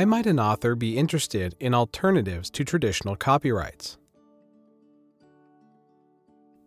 [0.00, 3.98] Why might an author be interested in alternatives to traditional copyrights?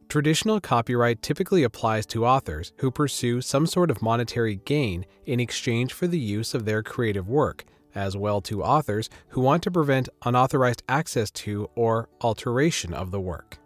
[0.08, 5.94] Traditional copyright typically applies to authors who pursue some sort of monetary gain in exchange
[5.94, 7.65] for the use of their creative work,
[7.96, 13.20] as well to authors who want to prevent unauthorized access to or alteration of the
[13.20, 13.58] work.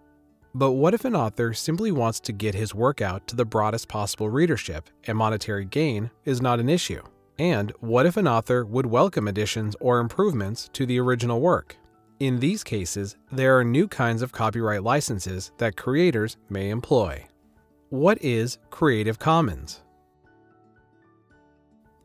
[0.56, 3.90] But what if an author simply wants to get his work out to the broadest
[3.90, 7.02] possible readership and monetary gain is not an issue?
[7.40, 11.78] And what if an author would welcome additions or improvements to the original work?
[12.20, 17.28] In these cases, there are new kinds of copyright licenses that creators may employ.
[17.90, 19.82] What is Creative Commons?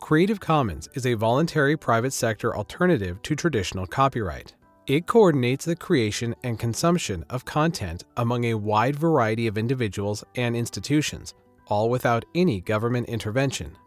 [0.01, 4.55] Creative Commons is a voluntary private sector alternative to traditional copyright.
[4.87, 10.55] It coordinates the creation and consumption of content among a wide variety of individuals and
[10.55, 11.35] institutions,
[11.69, 13.79] all without any government intervention.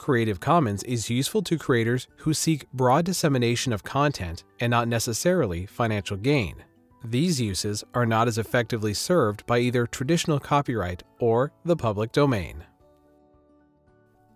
[0.00, 5.66] Creative Commons is useful to creators who seek broad dissemination of content and not necessarily
[5.66, 6.64] financial gain.
[7.04, 12.64] These uses are not as effectively served by either traditional copyright or the public domain.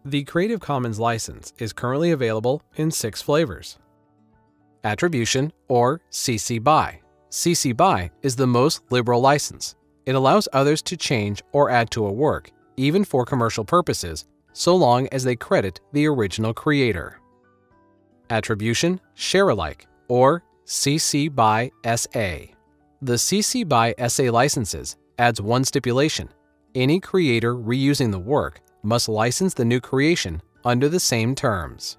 [0.05, 3.79] The Creative Commons license is currently available in six flavors.
[4.85, 7.01] Attribution or CC BY.
[7.31, 9.77] CC BY is the most liberal license.
[10.05, 14.75] It allows others to change or add to a work, even for commercial purposes, so
[14.75, 17.21] long as they credit the original creator.
[18.31, 22.55] Attribution Share Alike or CC BY SA.
[23.03, 26.31] The CC BY SA licenses adds one stipulation.
[26.75, 31.99] Any creator reusing the work must license the new creation under the same terms.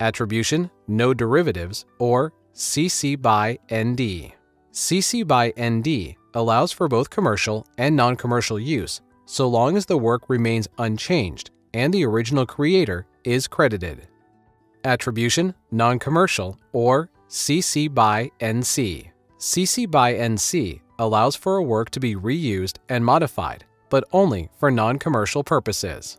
[0.00, 4.32] Attribution No Derivatives or CC BY ND.
[4.72, 9.96] CC BY ND allows for both commercial and non commercial use so long as the
[9.96, 14.06] work remains unchanged and the original creator is credited.
[14.84, 19.10] Attribution Non Commercial or CC BY NC.
[19.38, 24.70] CC BY NC allows for a work to be reused and modified, but only for
[24.70, 26.18] non commercial purposes.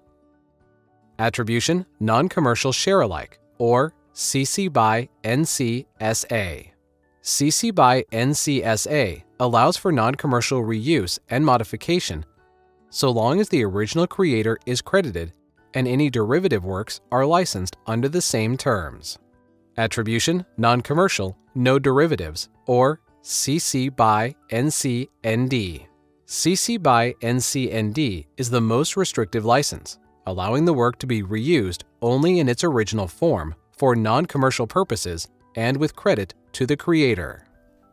[1.18, 6.72] Attribution Non Commercial Share Alike or CC BY NCSA.
[7.24, 12.26] CC BY NCSA allows for non commercial reuse and modification
[12.96, 15.34] so long as the original creator is credited
[15.76, 19.20] and any derivative works are licensed under the same terms.
[19.78, 25.88] Attribution Non Commercial No Derivatives or CC BY NCND.
[26.28, 32.40] CC BY NCND is the most restrictive license, allowing the work to be reused only
[32.40, 37.46] in its original form for non commercial purposes and with credit to the creator.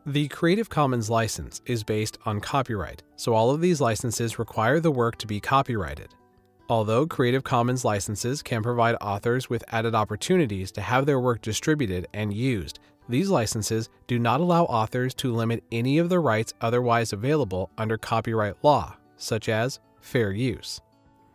[0.05, 4.91] The Creative Commons license is based on copyright, so all of these licenses require the
[4.91, 6.13] work to be copyrighted.
[6.69, 12.07] Although Creative Commons licenses can provide authors with added opportunities to have their work distributed
[12.13, 12.79] and used,
[13.09, 17.97] these licenses do not allow authors to limit any of the rights otherwise available under
[17.97, 20.79] copyright law, such as fair use.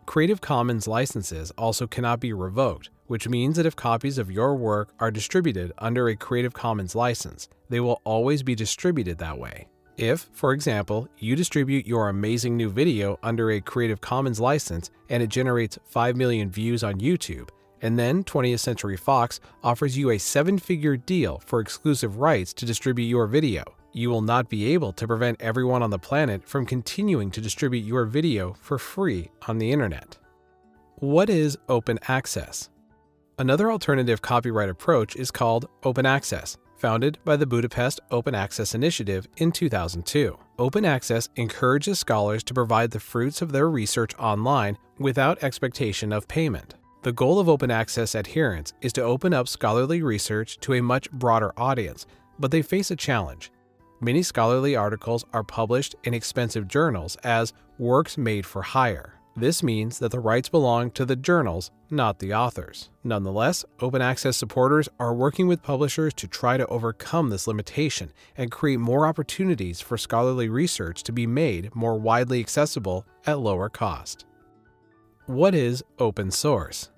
[0.06, 4.95] Creative Commons licenses also cannot be revoked, which means that if copies of your work
[4.99, 9.69] are distributed under a Creative Commons license, they will always be distributed that way.
[9.98, 15.25] If, for example, you distribute your amazing new video under a Creative Commons license and
[15.25, 17.48] it generates 5 million views on YouTube,
[17.82, 22.64] and then 20th Century Fox offers you a seven figure deal for exclusive rights to
[22.64, 26.65] distribute your video, you will not be able to prevent everyone on the planet from
[26.65, 30.16] continuing to distribute your video for free on the internet.
[31.00, 32.70] What is open access?
[33.41, 39.27] Another alternative copyright approach is called open access, founded by the Budapest Open Access Initiative
[39.37, 40.39] in 2002.
[40.59, 46.28] Open Access encourages scholars to provide the fruits of their research online without expectation of
[46.28, 46.75] payment.
[47.03, 51.11] The goal of open access adherents is to open up scholarly research to a much
[51.11, 52.06] broader audience,
[52.39, 53.50] but they face a challenge.
[54.00, 59.17] Many scholarly articles are published in expensive journals as works made for hire.
[59.38, 62.90] This means that the rights belong to the journals, not the authors.
[63.04, 68.50] Nonetheless, open access supporters are working with publishers to try to overcome this limitation and
[68.50, 74.26] create more opportunities for scholarly research to be made more widely accessible at lower cost.
[75.26, 76.90] What is open source?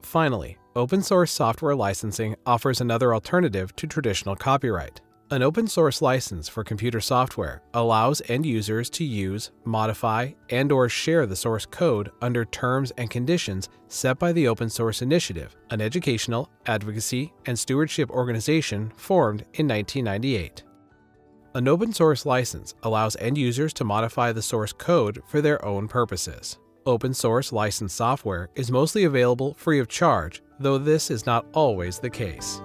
[0.00, 5.02] Finally, open source software licensing offers another alternative to traditional copyright.
[5.32, 10.90] An open source license for computer software allows end users to use, modify, and or
[10.90, 15.80] share the source code under terms and conditions set by the Open Source Initiative, an
[15.80, 20.64] educational, advocacy, and stewardship organization formed in 1998.
[21.54, 25.88] An open source license allows end users to modify the source code for their own
[25.88, 26.58] purposes.
[26.84, 31.98] Open source licensed software is mostly available free of charge, though this is not always
[31.98, 32.60] the case.